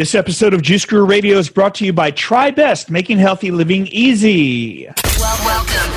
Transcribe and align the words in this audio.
This 0.00 0.14
episode 0.14 0.54
of 0.54 0.62
Juice 0.62 0.86
Guru 0.86 1.04
Radio 1.04 1.36
is 1.36 1.50
brought 1.50 1.74
to 1.74 1.84
you 1.84 1.92
by 1.92 2.10
Tribest, 2.10 2.90
making 2.90 3.18
healthy 3.18 3.50
living 3.50 3.86
easy. 3.88 4.86
Well, 5.18 5.44
welcome. 5.44 5.92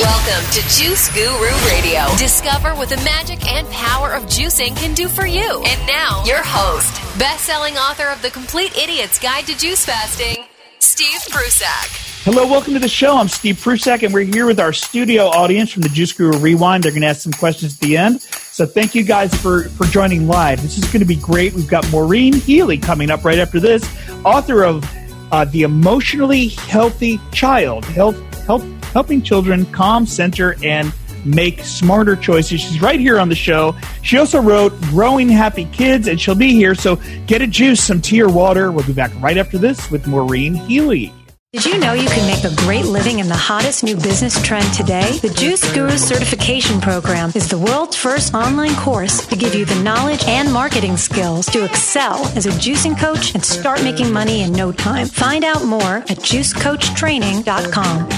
Welcome 0.00 0.50
to 0.52 0.62
Juice 0.62 1.14
Guru 1.14 1.52
Radio. 1.68 2.06
Discover 2.16 2.70
what 2.70 2.88
the 2.88 2.96
magic 3.04 3.46
and 3.52 3.68
power 3.68 4.14
of 4.14 4.22
juicing 4.22 4.74
can 4.78 4.94
do 4.94 5.08
for 5.08 5.26
you. 5.26 5.62
And 5.66 5.86
now, 5.86 6.24
your 6.24 6.40
host, 6.42 7.18
best-selling 7.18 7.76
author 7.76 8.08
of 8.08 8.22
The 8.22 8.30
Complete 8.30 8.74
Idiot's 8.78 9.18
Guide 9.18 9.44
to 9.44 9.58
Juice 9.58 9.84
Fasting, 9.84 10.46
Steve 10.78 11.20
Prussack. 11.28 11.90
Hello, 12.24 12.46
welcome 12.46 12.72
to 12.72 12.80
the 12.80 12.88
show. 12.88 13.18
I'm 13.18 13.28
Steve 13.28 13.60
Prussack, 13.60 14.04
and 14.04 14.14
we're 14.14 14.24
here 14.24 14.46
with 14.46 14.58
our 14.58 14.72
studio 14.72 15.26
audience 15.26 15.70
from 15.70 15.82
the 15.82 15.90
Juice 15.90 16.14
Guru 16.14 16.38
Rewind. 16.38 16.84
They're 16.84 16.92
going 16.92 17.02
to 17.02 17.08
ask 17.08 17.20
some 17.20 17.34
questions 17.34 17.74
at 17.74 17.80
the 17.80 17.98
end. 17.98 18.26
So 18.56 18.64
thank 18.64 18.94
you 18.94 19.02
guys 19.02 19.34
for, 19.34 19.64
for 19.68 19.84
joining 19.84 20.26
live. 20.26 20.62
This 20.62 20.78
is 20.78 20.84
going 20.86 21.00
to 21.00 21.04
be 21.04 21.16
great. 21.16 21.52
We've 21.52 21.68
got 21.68 21.86
Maureen 21.90 22.32
Healy 22.32 22.78
coming 22.78 23.10
up 23.10 23.22
right 23.22 23.38
after 23.38 23.60
this, 23.60 23.86
author 24.24 24.64
of 24.64 24.82
uh, 25.30 25.44
The 25.44 25.64
Emotionally 25.64 26.48
Healthy 26.48 27.20
Child, 27.32 27.84
Health, 27.84 28.16
Help, 28.46 28.62
Helping 28.94 29.20
Children 29.20 29.66
Calm, 29.72 30.06
Center, 30.06 30.56
and 30.64 30.90
Make 31.22 31.60
Smarter 31.64 32.16
Choices. 32.16 32.62
She's 32.62 32.80
right 32.80 32.98
here 32.98 33.20
on 33.20 33.28
the 33.28 33.34
show. 33.34 33.76
She 34.00 34.16
also 34.16 34.40
wrote 34.40 34.72
Growing 34.84 35.28
Happy 35.28 35.66
Kids, 35.66 36.08
and 36.08 36.18
she'll 36.18 36.34
be 36.34 36.52
here. 36.52 36.74
So 36.74 36.96
get 37.26 37.42
a 37.42 37.46
juice, 37.46 37.84
some 37.84 38.00
tea 38.00 38.22
or 38.22 38.32
water. 38.32 38.72
We'll 38.72 38.86
be 38.86 38.94
back 38.94 39.12
right 39.20 39.36
after 39.36 39.58
this 39.58 39.90
with 39.90 40.06
Maureen 40.06 40.54
Healy. 40.54 41.12
Did 41.52 41.64
you 41.64 41.78
know 41.78 41.92
you 41.92 42.08
can 42.08 42.26
make 42.26 42.42
a 42.42 42.52
great 42.56 42.86
living 42.86 43.20
in 43.20 43.28
the 43.28 43.36
hottest 43.36 43.84
new 43.84 43.94
business 43.94 44.42
trend 44.42 44.74
today? 44.74 45.12
The 45.18 45.28
Juice 45.28 45.72
Guru 45.72 45.96
Certification 45.96 46.80
Program 46.80 47.30
is 47.36 47.48
the 47.48 47.56
world's 47.56 47.96
first 47.96 48.34
online 48.34 48.74
course 48.74 49.24
to 49.28 49.36
give 49.36 49.54
you 49.54 49.64
the 49.64 49.80
knowledge 49.80 50.24
and 50.26 50.52
marketing 50.52 50.96
skills 50.96 51.46
to 51.46 51.64
excel 51.64 52.26
as 52.36 52.46
a 52.46 52.50
juicing 52.50 52.98
coach 52.98 53.32
and 53.36 53.44
start 53.44 53.84
making 53.84 54.12
money 54.12 54.42
in 54.42 54.52
no 54.52 54.72
time. 54.72 55.06
Find 55.06 55.44
out 55.44 55.64
more 55.64 55.98
at 56.08 56.18
juicecoachtraining.com. 56.18 58.08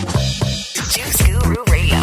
Juice 0.91 1.23
Guru 1.27 1.65
Radio. 1.71 2.01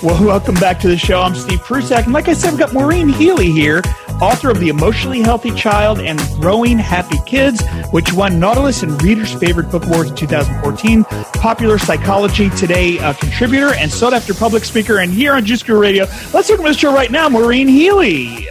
Well, 0.00 0.24
welcome 0.24 0.54
back 0.54 0.78
to 0.80 0.88
the 0.88 0.96
show. 0.96 1.20
I'm 1.20 1.34
Steve 1.34 1.60
Prussack, 1.60 2.04
and 2.04 2.14
like 2.14 2.28
I 2.28 2.34
said, 2.34 2.52
we've 2.52 2.60
got 2.60 2.72
Maureen 2.72 3.08
Healy 3.08 3.50
here, 3.50 3.82
author 4.20 4.50
of 4.50 4.60
The 4.60 4.68
Emotionally 4.68 5.20
Healthy 5.20 5.52
Child 5.52 5.98
and 6.00 6.20
Growing 6.40 6.78
Happy 6.78 7.18
Kids, 7.26 7.62
which 7.90 8.12
won 8.12 8.38
Nautilus 8.38 8.82
and 8.82 9.02
Reader's 9.02 9.32
Favorite 9.32 9.70
Book 9.70 9.86
Awards 9.86 10.10
in 10.10 10.16
2014, 10.16 11.04
popular 11.34 11.78
Psychology 11.78 12.50
Today 12.50 12.98
uh, 12.98 13.14
contributor, 13.14 13.74
and 13.74 13.90
sought 13.90 14.12
after 14.12 14.34
public 14.34 14.64
speaker. 14.64 14.98
And 14.98 15.10
here 15.10 15.32
on 15.32 15.44
Juice 15.44 15.62
Guru 15.62 15.80
Radio, 15.80 16.04
let's 16.34 16.48
welcome 16.48 16.66
to 16.66 16.72
the 16.72 16.78
show 16.78 16.94
right 16.94 17.10
now, 17.10 17.28
Maureen 17.28 17.66
Healy. 17.66 18.46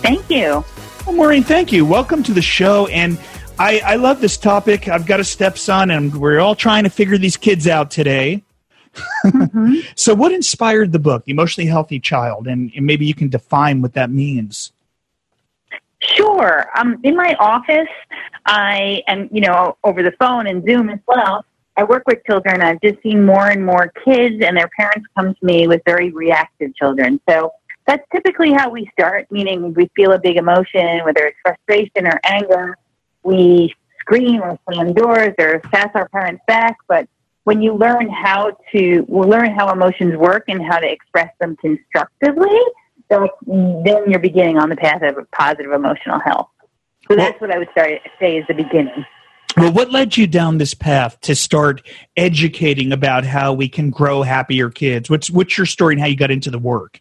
Thank 0.00 0.30
you. 0.30 0.64
Well, 1.06 1.14
Maureen, 1.14 1.42
thank 1.42 1.70
you. 1.70 1.84
Welcome 1.84 2.22
to 2.24 2.32
the 2.32 2.42
show. 2.42 2.86
And 2.86 3.18
I, 3.58 3.80
I 3.80 3.96
love 3.96 4.20
this 4.20 4.36
topic. 4.36 4.88
I've 4.88 5.06
got 5.06 5.20
a 5.20 5.24
stepson, 5.24 5.90
and 5.90 6.14
we're 6.14 6.38
all 6.38 6.54
trying 6.54 6.84
to 6.84 6.90
figure 6.90 7.18
these 7.18 7.36
kids 7.36 7.66
out 7.66 7.90
today. 7.90 8.44
Mm-hmm. 9.24 9.76
so, 9.94 10.14
what 10.14 10.32
inspired 10.32 10.92
the 10.92 10.98
book, 10.98 11.24
Emotionally 11.26 11.68
Healthy 11.68 12.00
Child? 12.00 12.46
And, 12.48 12.72
and 12.76 12.86
maybe 12.86 13.06
you 13.06 13.14
can 13.14 13.28
define 13.28 13.82
what 13.82 13.94
that 13.94 14.10
means. 14.10 14.72
Sure. 16.00 16.66
Um, 16.76 16.98
in 17.02 17.16
my 17.16 17.34
office, 17.40 17.88
I 18.46 19.02
and 19.06 19.28
you 19.32 19.40
know 19.40 19.76
over 19.84 20.02
the 20.02 20.12
phone 20.12 20.46
and 20.46 20.64
Zoom 20.64 20.90
as 20.90 21.00
well. 21.06 21.44
I 21.76 21.84
work 21.84 22.02
with 22.06 22.18
children. 22.26 22.60
I've 22.60 22.80
just 22.80 23.00
seen 23.02 23.24
more 23.24 23.48
and 23.48 23.64
more 23.64 23.92
kids 24.04 24.44
and 24.44 24.56
their 24.56 24.68
parents 24.76 25.06
come 25.16 25.32
to 25.32 25.46
me 25.46 25.68
with 25.68 25.80
very 25.86 26.10
reactive 26.10 26.74
children. 26.74 27.20
So 27.28 27.52
that's 27.86 28.04
typically 28.12 28.52
how 28.52 28.68
we 28.68 28.90
start. 28.92 29.30
Meaning 29.30 29.74
we 29.74 29.88
feel 29.94 30.12
a 30.12 30.18
big 30.18 30.36
emotion, 30.36 31.04
whether 31.04 31.26
it's 31.26 31.38
frustration 31.42 32.06
or 32.06 32.18
anger. 32.24 32.76
We 33.22 33.74
scream 34.00 34.42
or 34.42 34.58
slam 34.68 34.92
doors 34.92 35.34
or 35.38 35.60
sass 35.72 35.90
our 35.94 36.08
parents 36.08 36.42
back. 36.48 36.76
But 36.88 37.08
when 37.48 37.62
you 37.62 37.72
learn 37.72 38.10
how 38.10 38.54
to 38.70 39.06
learn 39.08 39.50
how 39.52 39.72
emotions 39.72 40.14
work 40.18 40.44
and 40.48 40.62
how 40.62 40.78
to 40.78 40.86
express 40.86 41.32
them 41.40 41.56
constructively, 41.56 42.60
so 43.10 43.26
then 43.46 44.10
you're 44.10 44.18
beginning 44.18 44.58
on 44.58 44.68
the 44.68 44.76
path 44.76 45.00
of 45.00 45.16
positive 45.30 45.72
emotional 45.72 46.20
health. 46.20 46.50
So 47.08 47.16
that's 47.16 47.40
what 47.40 47.50
I 47.50 47.56
would 47.56 47.70
start 47.70 48.02
say 48.20 48.36
is 48.36 48.44
the 48.48 48.52
beginning. 48.52 49.02
Well, 49.56 49.72
what 49.72 49.90
led 49.90 50.14
you 50.14 50.26
down 50.26 50.58
this 50.58 50.74
path 50.74 51.18
to 51.22 51.34
start 51.34 51.80
educating 52.18 52.92
about 52.92 53.24
how 53.24 53.54
we 53.54 53.66
can 53.66 53.88
grow 53.88 54.20
happier 54.20 54.68
kids? 54.68 55.08
What's 55.08 55.30
what's 55.30 55.56
your 55.56 55.64
story 55.64 55.94
and 55.94 56.02
how 56.02 56.06
you 56.06 56.16
got 56.16 56.30
into 56.30 56.50
the 56.50 56.58
work? 56.58 57.00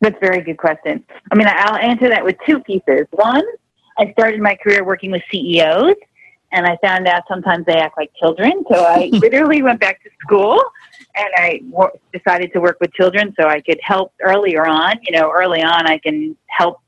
That's 0.00 0.16
a 0.16 0.26
very 0.26 0.40
good 0.40 0.58
question. 0.58 1.04
I 1.30 1.36
mean, 1.36 1.46
I'll 1.48 1.76
answer 1.76 2.08
that 2.08 2.24
with 2.24 2.34
two 2.44 2.58
pieces. 2.58 3.06
One, 3.12 3.44
I 3.98 4.10
started 4.18 4.40
my 4.40 4.56
career 4.56 4.82
working 4.82 5.12
with 5.12 5.22
CEOs, 5.30 5.94
and 6.52 6.66
I 6.66 6.76
found 6.82 7.06
out 7.06 7.22
sometimes 7.28 7.66
they 7.66 7.76
act 7.76 7.96
like 7.96 8.10
children. 8.18 8.64
So 8.70 8.84
I 8.84 9.10
literally 9.12 9.62
went 9.62 9.80
back 9.80 10.02
to 10.02 10.10
school 10.20 10.62
and 11.14 11.28
I 11.36 11.60
w- 11.70 11.90
decided 12.12 12.52
to 12.54 12.60
work 12.60 12.78
with 12.80 12.92
children 12.92 13.34
so 13.38 13.48
I 13.48 13.60
could 13.60 13.78
help 13.82 14.12
earlier 14.22 14.66
on. 14.66 14.96
You 15.02 15.18
know, 15.18 15.30
early 15.30 15.62
on, 15.62 15.86
I 15.86 15.98
can 15.98 16.36
help 16.48 16.80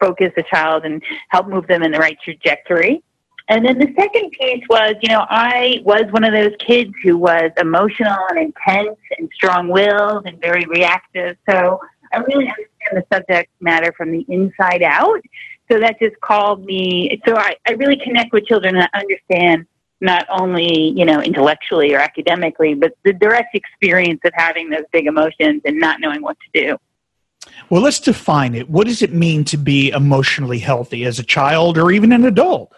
focus 0.00 0.32
a 0.36 0.42
child 0.42 0.84
and 0.84 1.02
help 1.30 1.48
move 1.48 1.66
them 1.66 1.82
in 1.82 1.92
the 1.92 1.98
right 1.98 2.18
trajectory. 2.22 3.02
And 3.48 3.64
then 3.64 3.78
the 3.78 3.92
second 3.96 4.30
piece 4.32 4.64
was, 4.68 4.94
you 5.02 5.08
know, 5.08 5.24
I 5.30 5.80
was 5.84 6.04
one 6.10 6.24
of 6.24 6.32
those 6.32 6.52
kids 6.58 6.92
who 7.04 7.16
was 7.16 7.50
emotional 7.58 8.18
and 8.30 8.38
intense 8.38 8.98
and 9.18 9.30
strong 9.32 9.68
willed 9.68 10.26
and 10.26 10.40
very 10.40 10.64
reactive. 10.66 11.36
So 11.48 11.80
I 12.12 12.18
really 12.18 12.48
understand 12.48 12.92
the 12.92 13.04
subject 13.12 13.50
matter 13.60 13.94
from 13.96 14.10
the 14.10 14.26
inside 14.28 14.82
out. 14.82 15.20
So 15.70 15.80
that 15.80 15.98
just 16.00 16.20
called 16.20 16.64
me. 16.64 17.20
So 17.26 17.36
I, 17.36 17.56
I 17.66 17.72
really 17.72 17.96
connect 17.96 18.32
with 18.32 18.46
children 18.46 18.76
and 18.76 18.88
I 18.92 19.00
understand 19.00 19.66
not 20.00 20.26
only, 20.28 20.90
you 20.90 21.04
know, 21.04 21.20
intellectually 21.20 21.94
or 21.94 21.98
academically, 21.98 22.74
but 22.74 22.92
the 23.04 23.12
direct 23.12 23.54
experience 23.54 24.20
of 24.24 24.32
having 24.34 24.70
those 24.70 24.84
big 24.92 25.06
emotions 25.06 25.62
and 25.64 25.78
not 25.78 26.00
knowing 26.00 26.22
what 26.22 26.36
to 26.40 26.62
do. 26.62 26.78
Well, 27.70 27.82
let's 27.82 28.00
define 28.00 28.54
it. 28.54 28.68
What 28.68 28.86
does 28.86 29.02
it 29.02 29.12
mean 29.12 29.44
to 29.44 29.56
be 29.56 29.90
emotionally 29.90 30.58
healthy 30.58 31.04
as 31.04 31.18
a 31.18 31.22
child 31.22 31.78
or 31.78 31.90
even 31.90 32.12
an 32.12 32.24
adult? 32.24 32.72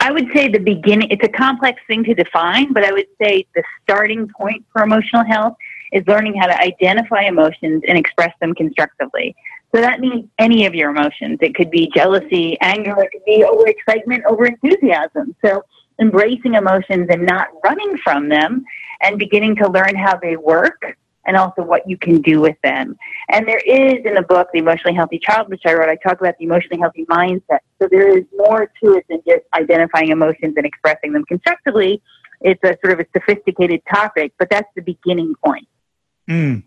I 0.00 0.10
would 0.12 0.28
say 0.34 0.48
the 0.48 0.58
beginning, 0.58 1.10
it's 1.10 1.24
a 1.24 1.28
complex 1.28 1.80
thing 1.86 2.04
to 2.04 2.14
define, 2.14 2.72
but 2.72 2.84
I 2.84 2.92
would 2.92 3.06
say 3.20 3.46
the 3.54 3.62
starting 3.82 4.28
point 4.28 4.64
for 4.72 4.82
emotional 4.82 5.24
health 5.24 5.56
is 5.92 6.06
learning 6.06 6.34
how 6.34 6.46
to 6.46 6.60
identify 6.60 7.22
emotions 7.22 7.82
and 7.88 7.96
express 7.96 8.32
them 8.40 8.54
constructively. 8.54 9.34
So 9.74 9.80
that 9.80 10.00
means 10.00 10.26
any 10.38 10.66
of 10.66 10.74
your 10.74 10.90
emotions. 10.90 11.38
It 11.42 11.54
could 11.54 11.70
be 11.70 11.90
jealousy, 11.94 12.56
anger, 12.60 12.98
it 13.02 13.10
could 13.12 13.24
be 13.24 13.44
over 13.44 13.66
excitement, 13.66 14.24
over 14.26 14.46
enthusiasm. 14.46 15.34
So 15.44 15.62
embracing 16.00 16.54
emotions 16.54 17.08
and 17.10 17.26
not 17.26 17.48
running 17.64 17.96
from 17.98 18.28
them 18.28 18.64
and 19.02 19.18
beginning 19.18 19.56
to 19.56 19.68
learn 19.68 19.94
how 19.96 20.16
they 20.16 20.36
work 20.36 20.96
and 21.26 21.36
also 21.36 21.62
what 21.62 21.88
you 21.88 21.98
can 21.98 22.20
do 22.22 22.40
with 22.40 22.56
them. 22.62 22.96
And 23.28 23.46
there 23.46 23.58
is 23.58 24.04
in 24.04 24.14
the 24.14 24.22
book, 24.22 24.48
The 24.52 24.60
Emotionally 24.60 24.94
Healthy 24.94 25.18
Child, 25.18 25.48
which 25.48 25.62
I 25.66 25.74
wrote, 25.74 25.88
I 25.88 25.96
talk 25.96 26.20
about 26.20 26.38
the 26.38 26.44
emotionally 26.44 26.80
healthy 26.80 27.04
mindset. 27.06 27.58
So 27.82 27.88
there 27.90 28.16
is 28.16 28.24
more 28.36 28.70
to 28.82 28.94
it 28.94 29.04
than 29.08 29.20
just 29.26 29.42
identifying 29.54 30.10
emotions 30.10 30.54
and 30.56 30.64
expressing 30.64 31.12
them 31.12 31.24
constructively. 31.24 32.00
It's 32.40 32.62
a 32.62 32.76
sort 32.84 32.98
of 32.98 33.00
a 33.00 33.06
sophisticated 33.12 33.82
topic, 33.92 34.34
but 34.38 34.48
that's 34.50 34.68
the 34.76 34.82
beginning 34.82 35.34
point. 35.44 35.66
Mm. 36.28 36.62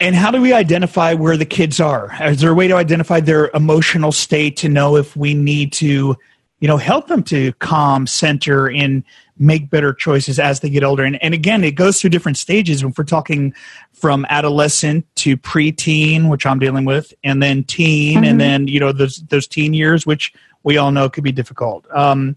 And 0.00 0.14
how 0.14 0.30
do 0.30 0.40
we 0.40 0.52
identify 0.52 1.14
where 1.14 1.36
the 1.36 1.44
kids 1.44 1.80
are? 1.80 2.10
Is 2.22 2.40
there 2.40 2.50
a 2.50 2.54
way 2.54 2.68
to 2.68 2.74
identify 2.76 3.20
their 3.20 3.50
emotional 3.52 4.12
state 4.12 4.56
to 4.58 4.68
know 4.68 4.96
if 4.96 5.16
we 5.16 5.34
need 5.34 5.72
to, 5.74 6.16
you 6.60 6.68
know, 6.68 6.76
help 6.76 7.08
them 7.08 7.22
to 7.24 7.52
calm, 7.54 8.06
center, 8.06 8.70
and 8.70 9.02
make 9.38 9.70
better 9.70 9.92
choices 9.92 10.38
as 10.38 10.60
they 10.60 10.70
get 10.70 10.84
older? 10.84 11.04
And, 11.04 11.20
and 11.22 11.34
again, 11.34 11.64
it 11.64 11.72
goes 11.72 12.00
through 12.00 12.10
different 12.10 12.38
stages. 12.38 12.82
If 12.82 12.96
we're 12.96 13.04
talking 13.04 13.52
from 13.92 14.24
adolescent 14.28 15.04
to 15.16 15.36
preteen, 15.36 16.28
which 16.30 16.46
I'm 16.46 16.60
dealing 16.60 16.84
with, 16.84 17.12
and 17.24 17.42
then 17.42 17.64
teen, 17.64 18.18
Mm-hmm. 18.18 18.24
and 18.24 18.40
then 18.40 18.68
you 18.68 18.78
know 18.78 18.92
those 18.92 19.16
those 19.28 19.48
teen 19.48 19.74
years, 19.74 20.06
which 20.06 20.32
we 20.62 20.76
all 20.76 20.92
know 20.92 21.08
could 21.10 21.24
be 21.24 21.32
difficult. 21.32 21.86
Um, 21.90 22.36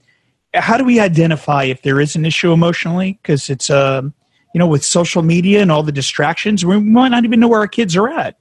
how 0.54 0.78
do 0.78 0.84
we 0.84 1.00
identify 1.00 1.64
if 1.66 1.82
there 1.84 2.02
is 2.02 2.16
an 2.16 2.26
issue 2.26 2.52
emotionally? 2.52 3.20
Because 3.22 3.50
it's 3.50 3.70
uh, 3.70 4.02
you 4.54 4.60
know, 4.60 4.68
with 4.68 4.84
social 4.84 5.22
media 5.22 5.62
and 5.62 5.72
all 5.72 5.84
the 5.84 5.92
distractions, 5.92 6.66
we 6.66 6.80
might 6.80 7.10
not 7.10 7.24
even 7.24 7.40
know 7.40 7.48
where 7.48 7.60
our 7.60 7.68
kids 7.68 7.96
are 7.96 8.10
at. 8.10 8.38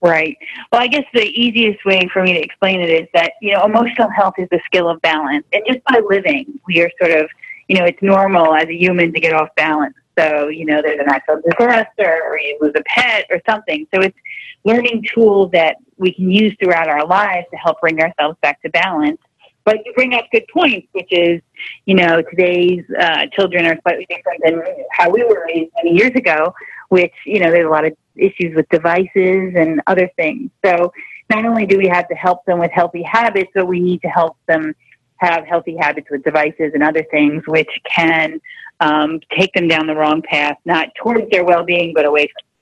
Right. 0.00 0.36
Well, 0.70 0.82
I 0.82 0.86
guess 0.86 1.04
the 1.14 1.24
easiest 1.24 1.82
way 1.86 2.06
for 2.12 2.22
me 2.22 2.34
to 2.34 2.38
explain 2.38 2.80
it 2.80 2.90
is 2.90 3.08
that, 3.14 3.32
you 3.40 3.52
know, 3.54 3.64
emotional 3.64 4.10
health 4.10 4.34
is 4.36 4.48
the 4.50 4.60
skill 4.66 4.90
of 4.90 5.00
balance. 5.00 5.46
And 5.52 5.62
just 5.66 5.82
by 5.84 6.00
living, 6.06 6.60
we 6.66 6.82
are 6.82 6.90
sort 7.00 7.12
of, 7.12 7.30
you 7.68 7.78
know, 7.78 7.86
it's 7.86 8.02
normal 8.02 8.54
as 8.54 8.68
a 8.68 8.74
human 8.74 9.14
to 9.14 9.20
get 9.20 9.32
off 9.32 9.48
balance. 9.56 9.94
So, 10.18 10.48
you 10.48 10.66
know, 10.66 10.82
there's 10.82 11.00
a 11.00 11.04
natural 11.04 11.40
disaster 11.48 12.20
or 12.22 12.38
you 12.38 12.58
lose 12.60 12.74
a 12.76 12.82
pet 12.84 13.24
or 13.30 13.40
something. 13.48 13.86
So 13.94 14.02
it's 14.02 14.16
learning 14.64 15.06
tools 15.14 15.50
that 15.52 15.76
we 15.96 16.12
can 16.12 16.30
use 16.30 16.54
throughout 16.62 16.88
our 16.88 17.06
lives 17.06 17.46
to 17.50 17.56
help 17.56 17.80
bring 17.80 17.98
ourselves 18.00 18.36
back 18.42 18.60
to 18.62 18.68
balance. 18.70 19.20
But 19.64 19.78
you 19.84 19.92
bring 19.94 20.14
up 20.14 20.26
good 20.30 20.44
points, 20.52 20.88
which 20.92 21.10
is, 21.10 21.40
you 21.86 21.94
know, 21.94 22.22
today's 22.22 22.84
uh, 23.00 23.26
children 23.32 23.66
are 23.66 23.78
slightly 23.82 24.06
different 24.10 24.42
than 24.44 24.62
how 24.92 25.10
we 25.10 25.24
were 25.24 25.46
raised 25.46 25.72
many 25.82 25.96
years 25.96 26.12
ago, 26.14 26.54
which, 26.90 27.14
you 27.24 27.40
know, 27.40 27.50
there's 27.50 27.66
a 27.66 27.70
lot 27.70 27.86
of 27.86 27.96
issues 28.14 28.54
with 28.54 28.68
devices 28.68 29.54
and 29.56 29.80
other 29.86 30.10
things. 30.16 30.50
So 30.64 30.92
not 31.30 31.46
only 31.46 31.66
do 31.66 31.78
we 31.78 31.88
have 31.88 32.08
to 32.08 32.14
help 32.14 32.44
them 32.44 32.58
with 32.58 32.70
healthy 32.72 33.02
habits, 33.02 33.50
but 33.54 33.66
we 33.66 33.80
need 33.80 34.02
to 34.02 34.08
help 34.08 34.36
them 34.46 34.74
have 35.16 35.46
healthy 35.46 35.76
habits 35.76 36.08
with 36.10 36.22
devices 36.24 36.72
and 36.74 36.82
other 36.82 37.04
things 37.10 37.42
which 37.46 37.70
can 37.88 38.40
um, 38.80 39.20
take 39.36 39.52
them 39.54 39.68
down 39.68 39.86
the 39.86 39.94
wrong 39.94 40.20
path, 40.22 40.58
not 40.64 40.88
towards 40.96 41.30
their 41.30 41.44
well 41.44 41.64
being, 41.64 41.94
but 41.94 42.04
away 42.04 42.26
from 42.26 42.53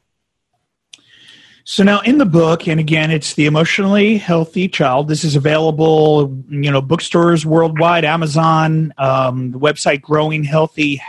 so 1.64 1.84
now 1.84 2.00
in 2.00 2.18
the 2.18 2.26
book, 2.26 2.66
and 2.66 2.80
again, 2.80 3.10
it's 3.10 3.34
the 3.34 3.46
emotionally 3.46 4.18
healthy 4.18 4.68
child. 4.68 5.08
This 5.08 5.24
is 5.24 5.36
available, 5.36 6.42
you 6.48 6.70
know, 6.70 6.80
bookstores 6.80 7.46
worldwide, 7.46 8.04
Amazon, 8.04 8.92
um, 8.98 9.52
the 9.52 9.58
website 9.58 10.02
Growing 10.02 10.44
Healthy. 10.44 11.00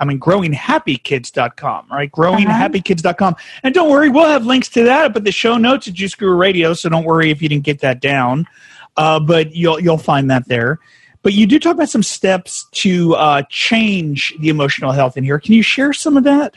I 0.00 0.04
mean, 0.04 0.20
growinghappykids.com, 0.20 1.86
right? 1.90 2.10
Growinghappykids.com. 2.12 3.36
And 3.62 3.74
don't 3.74 3.90
worry, 3.90 4.08
we'll 4.08 4.28
have 4.28 4.46
links 4.46 4.68
to 4.70 4.84
that 4.84 5.06
up 5.06 5.16
at 5.16 5.24
the 5.24 5.32
show 5.32 5.56
notes 5.56 5.88
at 5.88 5.94
Juice 5.94 6.14
Guru 6.14 6.36
Radio. 6.36 6.74
So 6.74 6.88
don't 6.88 7.04
worry 7.04 7.30
if 7.30 7.42
you 7.42 7.48
didn't 7.48 7.64
get 7.64 7.80
that 7.80 8.00
down, 8.00 8.46
uh, 8.96 9.18
but 9.18 9.54
you'll 9.56 9.80
you'll 9.80 9.98
find 9.98 10.30
that 10.30 10.46
there. 10.48 10.78
But 11.22 11.32
you 11.32 11.46
do 11.46 11.58
talk 11.58 11.74
about 11.74 11.88
some 11.88 12.04
steps 12.04 12.66
to 12.72 13.14
uh, 13.14 13.42
change 13.48 14.34
the 14.38 14.50
emotional 14.50 14.92
health 14.92 15.16
in 15.16 15.24
here. 15.24 15.40
Can 15.40 15.54
you 15.54 15.62
share 15.62 15.92
some 15.92 16.16
of 16.16 16.24
that? 16.24 16.54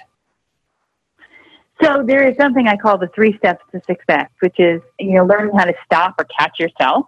So 1.81 2.03
there 2.03 2.27
is 2.27 2.35
something 2.37 2.67
I 2.67 2.77
call 2.77 2.97
the 2.97 3.09
three 3.15 3.35
steps 3.37 3.63
to 3.71 3.81
success, 3.85 4.29
which 4.39 4.59
is 4.59 4.81
you 4.99 5.13
know 5.13 5.25
learning 5.25 5.55
how 5.57 5.65
to 5.65 5.73
stop 5.85 6.15
or 6.19 6.25
catch 6.25 6.59
yourself, 6.59 7.05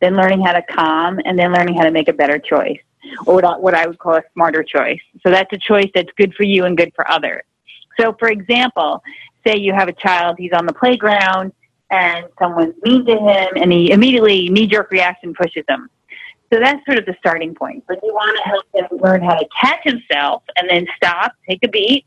then 0.00 0.16
learning 0.16 0.42
how 0.42 0.52
to 0.52 0.62
calm, 0.62 1.20
and 1.24 1.38
then 1.38 1.52
learning 1.52 1.76
how 1.76 1.84
to 1.84 1.90
make 1.90 2.08
a 2.08 2.12
better 2.12 2.38
choice, 2.38 2.80
or 3.26 3.34
what 3.34 3.44
I, 3.44 3.56
what 3.56 3.74
I 3.74 3.86
would 3.86 3.98
call 3.98 4.14
a 4.14 4.22
smarter 4.32 4.62
choice. 4.62 5.00
So 5.22 5.30
that's 5.30 5.52
a 5.52 5.58
choice 5.58 5.90
that's 5.94 6.10
good 6.16 6.34
for 6.34 6.42
you 6.42 6.64
and 6.64 6.76
good 6.76 6.92
for 6.94 7.08
others. 7.10 7.42
So 7.98 8.14
for 8.18 8.28
example, 8.28 9.02
say 9.46 9.56
you 9.56 9.72
have 9.72 9.88
a 9.88 9.92
child, 9.92 10.36
he's 10.38 10.52
on 10.52 10.66
the 10.66 10.72
playground, 10.72 11.52
and 11.90 12.26
someone's 12.38 12.74
mean 12.82 13.04
to 13.06 13.16
him, 13.16 13.48
and 13.56 13.72
he 13.72 13.90
immediately 13.90 14.48
knee 14.48 14.66
jerk 14.66 14.90
reaction 14.90 15.34
pushes 15.34 15.64
him. 15.68 15.88
So 16.52 16.60
that's 16.60 16.84
sort 16.84 16.98
of 16.98 17.06
the 17.06 17.16
starting 17.18 17.54
point. 17.54 17.84
But 17.88 17.98
you 18.02 18.12
want 18.12 18.36
to 18.36 18.42
help 18.48 18.64
him 18.74 18.98
learn 18.98 19.22
how 19.22 19.36
to 19.36 19.46
catch 19.60 19.80
himself 19.82 20.42
and 20.56 20.68
then 20.70 20.86
stop, 20.96 21.32
take 21.48 21.60
a 21.64 21.68
beat, 21.68 22.06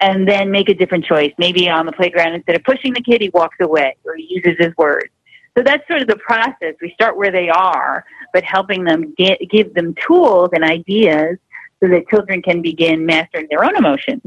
and 0.00 0.28
then 0.28 0.50
make 0.50 0.68
a 0.68 0.74
different 0.74 1.04
choice. 1.04 1.32
Maybe 1.38 1.68
on 1.68 1.86
the 1.86 1.92
playground, 1.92 2.34
instead 2.34 2.56
of 2.56 2.64
pushing 2.64 2.92
the 2.92 3.00
kid, 3.00 3.20
he 3.20 3.30
walks 3.30 3.56
away 3.60 3.96
or 4.04 4.16
he 4.16 4.26
uses 4.28 4.56
his 4.58 4.76
words. 4.76 5.10
So 5.56 5.62
that's 5.62 5.86
sort 5.86 6.02
of 6.02 6.08
the 6.08 6.16
process. 6.16 6.74
We 6.82 6.90
start 6.94 7.16
where 7.16 7.30
they 7.30 7.48
are, 7.48 8.04
but 8.32 8.42
helping 8.42 8.84
them 8.84 9.14
get, 9.16 9.38
give 9.48 9.72
them 9.74 9.94
tools 10.06 10.50
and 10.52 10.64
ideas 10.64 11.38
so 11.80 11.88
that 11.88 12.08
children 12.08 12.42
can 12.42 12.60
begin 12.60 13.06
mastering 13.06 13.46
their 13.50 13.64
own 13.64 13.76
emotions. 13.76 14.22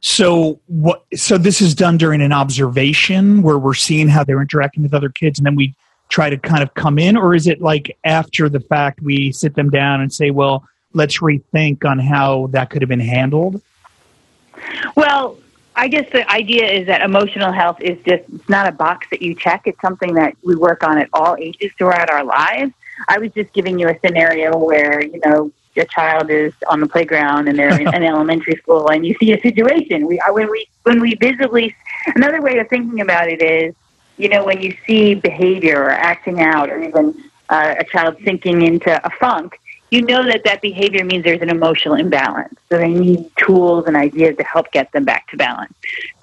So 0.00 0.60
what? 0.66 1.04
So 1.14 1.36
this 1.36 1.60
is 1.60 1.74
done 1.74 1.98
during 1.98 2.22
an 2.22 2.32
observation 2.32 3.42
where 3.42 3.58
we're 3.58 3.74
seeing 3.74 4.08
how 4.08 4.24
they're 4.24 4.40
interacting 4.40 4.82
with 4.82 4.94
other 4.94 5.10
kids, 5.10 5.38
and 5.38 5.44
then 5.44 5.56
we 5.56 5.74
try 6.08 6.30
to 6.30 6.38
kind 6.38 6.62
of 6.62 6.72
come 6.74 6.98
in, 6.98 7.16
or 7.16 7.34
is 7.34 7.46
it 7.46 7.60
like 7.60 7.96
after 8.04 8.48
the 8.48 8.60
fact 8.60 9.02
we 9.02 9.30
sit 9.30 9.54
them 9.54 9.68
down 9.68 10.00
and 10.00 10.10
say, 10.12 10.30
"Well, 10.30 10.66
let's 10.94 11.18
rethink 11.18 11.84
on 11.84 11.98
how 11.98 12.48
that 12.52 12.70
could 12.70 12.80
have 12.80 12.88
been 12.88 12.98
handled"? 12.98 13.60
Well, 14.96 15.38
I 15.76 15.88
guess 15.88 16.10
the 16.12 16.30
idea 16.30 16.66
is 16.66 16.86
that 16.86 17.02
emotional 17.02 17.52
health 17.52 17.80
is 17.80 17.96
just 18.04 18.24
it's 18.32 18.48
not 18.48 18.68
a 18.68 18.72
box 18.72 19.06
that 19.10 19.22
you 19.22 19.34
check. 19.34 19.62
It's 19.66 19.80
something 19.80 20.14
that 20.14 20.36
we 20.42 20.56
work 20.56 20.82
on 20.82 20.98
at 20.98 21.08
all 21.12 21.36
ages 21.36 21.72
throughout 21.78 22.10
our 22.10 22.24
lives. 22.24 22.72
I 23.08 23.18
was 23.18 23.32
just 23.32 23.52
giving 23.52 23.78
you 23.78 23.88
a 23.88 23.98
scenario 24.00 24.58
where, 24.58 25.02
you 25.02 25.20
know, 25.24 25.50
your 25.74 25.86
child 25.86 26.30
is 26.30 26.52
on 26.68 26.80
the 26.80 26.86
playground 26.86 27.48
and 27.48 27.58
they're 27.58 27.80
in 27.80 27.88
an 27.94 28.02
elementary 28.02 28.56
school 28.56 28.88
and 28.88 29.06
you 29.06 29.14
see 29.20 29.32
a 29.32 29.40
situation. 29.40 30.06
We 30.06 30.20
when 30.30 30.50
we 30.50 30.66
when 30.82 31.00
we 31.00 31.14
visibly 31.14 31.74
another 32.14 32.42
way 32.42 32.58
of 32.58 32.68
thinking 32.68 33.00
about 33.00 33.28
it 33.28 33.40
is, 33.40 33.74
you 34.16 34.28
know, 34.28 34.44
when 34.44 34.60
you 34.60 34.76
see 34.86 35.14
behavior 35.14 35.82
or 35.82 35.90
acting 35.90 36.40
out 36.40 36.68
or 36.68 36.82
even 36.82 37.14
uh, 37.48 37.74
a 37.78 37.84
child 37.84 38.16
sinking 38.24 38.62
into 38.62 39.06
a 39.06 39.10
funk, 39.18 39.58
you 39.90 40.02
know 40.02 40.24
that 40.24 40.44
that 40.44 40.62
behavior 40.62 41.04
means 41.04 41.24
there's 41.24 41.42
an 41.42 41.50
emotional 41.50 41.94
imbalance. 41.94 42.54
So 42.68 42.78
they 42.78 42.88
need 42.88 43.30
tools 43.36 43.86
and 43.86 43.96
ideas 43.96 44.36
to 44.36 44.44
help 44.44 44.70
get 44.70 44.92
them 44.92 45.04
back 45.04 45.28
to 45.30 45.36
balance. 45.36 45.74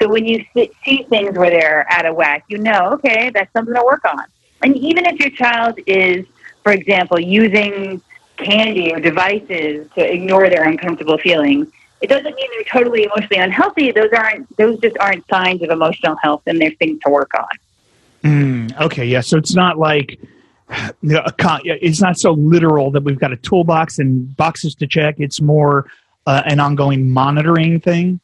So 0.02 0.08
when 0.08 0.26
you 0.26 0.46
see 0.54 1.06
things 1.10 1.38
where 1.38 1.50
they're 1.50 1.86
out 1.90 2.06
of 2.06 2.16
whack, 2.16 2.46
you 2.48 2.58
know, 2.58 2.92
okay, 2.94 3.30
that's 3.30 3.52
something 3.52 3.74
to 3.74 3.84
work 3.84 4.06
on. 4.06 4.24
And 4.64 4.76
even 4.78 5.06
if 5.06 5.20
your 5.20 5.32
child 5.32 5.80
is, 5.86 6.26
for 6.64 6.72
example, 6.72 7.20
using 7.20 8.02
candy 8.38 8.94
or 8.94 9.00
devices 9.00 9.90
to 9.96 10.14
ignore 10.14 10.50
their 10.50 10.64
uncomfortable 10.64 11.18
feelings, 11.18 11.68
it 12.02 12.08
doesn't 12.08 12.36
mean 12.36 12.50
they're 12.56 12.82
totally 12.82 13.04
emotionally 13.04 13.42
unhealthy. 13.44 13.92
Those 13.92 14.12
aren't 14.16 14.56
those 14.58 14.80
just 14.80 14.98
aren't 15.00 15.28
signs 15.28 15.62
of 15.62 15.72
emotional 15.72 16.16
health, 16.22 16.44
and 16.46 16.62
there's 16.62 16.76
things 16.78 17.00
to 17.04 17.10
work 17.10 17.32
on. 17.34 17.48
Mm, 18.24 18.82
okay, 18.82 19.06
yeah. 19.06 19.22
So 19.22 19.38
it's 19.38 19.56
not 19.56 19.78
like 19.78 20.20
it's 21.02 22.02
not 22.02 22.18
so 22.18 22.32
literal 22.32 22.92
that 22.92 23.04
we've 23.04 23.20
got 23.20 23.32
a 23.32 23.38
toolbox 23.38 24.00
and 24.00 24.36
boxes 24.36 24.76
to 24.76 24.88
check. 24.88 25.16
It's 25.18 25.40
more 25.42 25.90
uh, 26.26 26.44
an 26.46 26.60
ongoing 26.60 27.10
monitoring 27.10 27.80
thing. 27.80 28.20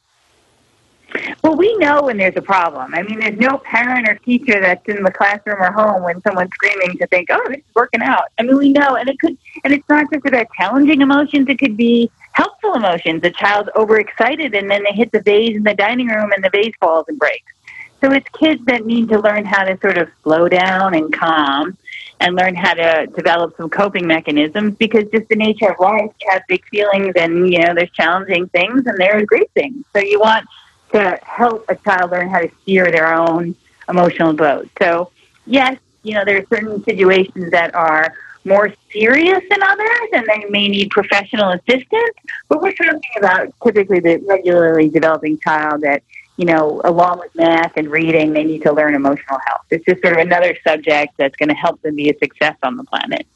Well, 1.42 1.56
we 1.56 1.74
know 1.76 2.02
when 2.02 2.16
there's 2.16 2.36
a 2.36 2.42
problem. 2.42 2.92
I 2.92 3.02
mean, 3.02 3.20
there's 3.20 3.38
no 3.38 3.58
parent 3.58 4.08
or 4.08 4.16
teacher 4.16 4.60
that's 4.60 4.86
in 4.88 5.02
the 5.04 5.12
classroom 5.12 5.62
or 5.62 5.70
home 5.70 6.02
when 6.02 6.20
someone's 6.22 6.50
screaming 6.54 6.98
to 6.98 7.06
think, 7.06 7.28
"Oh, 7.30 7.40
this 7.48 7.58
is 7.58 7.74
working 7.74 8.02
out." 8.02 8.24
I 8.38 8.42
mean, 8.42 8.56
we 8.56 8.72
know, 8.72 8.96
and 8.96 9.08
it 9.08 9.20
could, 9.20 9.36
and 9.62 9.72
it's 9.72 9.88
not 9.88 10.10
just 10.12 10.26
about 10.26 10.46
challenging 10.56 11.02
emotions. 11.02 11.48
It 11.48 11.58
could 11.58 11.76
be 11.76 12.10
helpful 12.32 12.74
emotions. 12.74 13.20
A 13.22 13.30
child's 13.30 13.70
overexcited, 13.76 14.54
and 14.54 14.68
then 14.68 14.82
they 14.82 14.92
hit 14.92 15.12
the 15.12 15.20
vase 15.20 15.56
in 15.56 15.62
the 15.62 15.74
dining 15.74 16.08
room, 16.08 16.32
and 16.32 16.42
the 16.42 16.50
vase 16.50 16.74
falls 16.80 17.06
and 17.08 17.18
breaks. 17.18 17.52
So 18.00 18.10
it's 18.12 18.28
kids 18.30 18.64
that 18.66 18.84
need 18.84 19.08
to 19.10 19.20
learn 19.20 19.44
how 19.44 19.64
to 19.64 19.78
sort 19.80 19.98
of 19.98 20.08
slow 20.22 20.48
down 20.48 20.94
and 20.94 21.12
calm 21.12 21.78
and 22.20 22.36
learn 22.36 22.54
how 22.54 22.74
to 22.74 23.06
develop 23.14 23.56
some 23.56 23.68
coping 23.68 24.06
mechanisms 24.06 24.74
because 24.76 25.04
just 25.12 25.28
the 25.28 25.36
nature 25.36 25.70
of 25.70 25.78
life, 25.78 26.10
have 26.28 26.42
big 26.48 26.64
feelings 26.66 27.12
and, 27.16 27.52
you 27.52 27.60
know, 27.60 27.74
there's 27.74 27.90
challenging 27.90 28.48
things 28.48 28.86
and 28.86 28.98
there 28.98 29.18
are 29.18 29.26
great 29.26 29.50
things. 29.52 29.84
So 29.92 30.00
you 30.00 30.20
want 30.20 30.46
to 30.92 31.18
help 31.22 31.64
a 31.68 31.76
child 31.76 32.12
learn 32.12 32.28
how 32.28 32.40
to 32.40 32.50
steer 32.62 32.90
their 32.90 33.12
own 33.12 33.54
emotional 33.88 34.32
boat. 34.32 34.68
So, 34.80 35.10
yes, 35.46 35.78
you 36.02 36.14
know, 36.14 36.24
there 36.24 36.38
are 36.38 36.46
certain 36.46 36.82
situations 36.84 37.50
that 37.50 37.74
are 37.74 38.14
more 38.44 38.72
serious 38.92 39.42
than 39.50 39.62
others 39.62 40.08
and 40.12 40.26
they 40.26 40.48
may 40.50 40.68
need 40.68 40.90
professional 40.90 41.50
assistance, 41.50 42.14
but 42.48 42.62
we're 42.62 42.72
talking 42.72 43.00
about 43.18 43.52
typically 43.64 44.00
the 44.00 44.18
regularly 44.26 44.88
developing 44.88 45.38
child 45.38 45.80
that 45.80 46.02
you 46.36 46.46
know, 46.46 46.80
along 46.84 47.20
with 47.20 47.34
math 47.34 47.72
and 47.76 47.88
reading, 47.90 48.32
they 48.32 48.44
need 48.44 48.62
to 48.62 48.72
learn 48.72 48.94
emotional 48.94 49.38
health. 49.46 49.62
It's 49.70 49.84
just 49.84 50.02
sort 50.02 50.14
of 50.14 50.20
another 50.20 50.56
subject 50.66 51.14
that's 51.16 51.36
going 51.36 51.48
to 51.48 51.54
help 51.54 51.80
them 51.82 51.94
be 51.94 52.10
a 52.10 52.18
success 52.18 52.56
on 52.62 52.76
the 52.76 52.84
planet. 52.84 53.26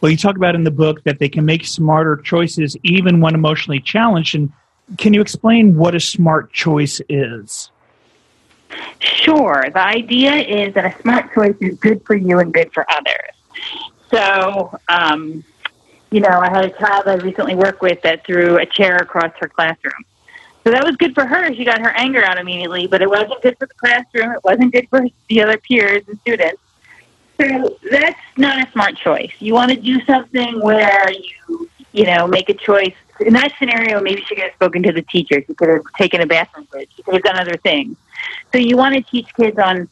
Well, 0.00 0.10
you 0.10 0.16
talk 0.16 0.36
about 0.36 0.54
in 0.54 0.64
the 0.64 0.70
book 0.70 1.02
that 1.04 1.18
they 1.18 1.28
can 1.28 1.44
make 1.44 1.66
smarter 1.66 2.16
choices 2.16 2.76
even 2.82 3.20
when 3.20 3.34
emotionally 3.34 3.80
challenged. 3.80 4.34
And 4.34 4.52
can 4.98 5.14
you 5.14 5.20
explain 5.20 5.76
what 5.76 5.94
a 5.94 6.00
smart 6.00 6.52
choice 6.52 7.00
is? 7.08 7.70
Sure. 9.00 9.64
The 9.72 9.80
idea 9.80 10.34
is 10.34 10.74
that 10.74 10.84
a 10.84 11.02
smart 11.02 11.32
choice 11.34 11.56
is 11.60 11.78
good 11.78 12.04
for 12.04 12.14
you 12.14 12.38
and 12.38 12.52
good 12.52 12.72
for 12.72 12.86
others. 12.90 13.30
So, 14.10 14.78
um, 14.88 15.42
you 16.10 16.20
know, 16.20 16.28
I 16.28 16.50
had 16.50 16.64
a 16.66 16.70
child 16.70 17.08
I 17.08 17.14
recently 17.14 17.54
worked 17.54 17.80
with 17.80 18.00
that 18.02 18.24
threw 18.24 18.58
a 18.58 18.66
chair 18.66 18.96
across 18.96 19.32
her 19.40 19.48
classroom. 19.48 20.04
So 20.66 20.72
that 20.72 20.84
was 20.84 20.96
good 20.96 21.14
for 21.14 21.24
her. 21.24 21.54
She 21.54 21.64
got 21.64 21.78
her 21.80 21.92
anger 21.96 22.24
out 22.24 22.38
immediately, 22.38 22.88
but 22.88 23.00
it 23.00 23.08
wasn't 23.08 23.40
good 23.40 23.56
for 23.56 23.66
the 23.66 23.74
classroom. 23.74 24.32
It 24.32 24.42
wasn't 24.42 24.72
good 24.72 24.88
for 24.88 25.06
the 25.28 25.40
other 25.40 25.58
peers 25.58 26.02
and 26.08 26.18
students. 26.22 26.60
So 27.40 27.78
that's 27.88 28.18
not 28.36 28.66
a 28.66 28.72
smart 28.72 28.96
choice. 28.96 29.30
You 29.38 29.54
want 29.54 29.70
to 29.70 29.76
do 29.76 30.04
something 30.06 30.60
where 30.60 31.08
you, 31.12 31.70
you 31.92 32.04
know, 32.06 32.26
make 32.26 32.48
a 32.48 32.54
choice. 32.54 32.94
In 33.20 33.34
that 33.34 33.52
scenario, 33.60 34.00
maybe 34.00 34.22
she 34.22 34.34
could 34.34 34.42
have 34.42 34.54
spoken 34.54 34.82
to 34.82 34.90
the 34.90 35.02
teacher. 35.02 35.40
She 35.46 35.54
could 35.54 35.68
have 35.68 35.82
taken 35.96 36.20
a 36.20 36.26
bathroom 36.26 36.66
break. 36.68 36.88
She 36.96 37.04
could 37.04 37.14
have 37.14 37.22
done 37.22 37.38
other 37.38 37.58
things. 37.58 37.96
So 38.50 38.58
you 38.58 38.76
want 38.76 38.96
to 38.96 39.02
teach 39.02 39.32
kids 39.36 39.60
on, 39.60 39.88